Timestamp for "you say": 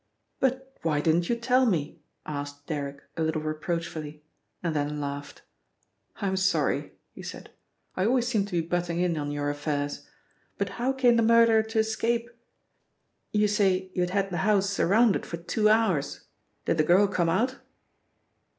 13.31-13.91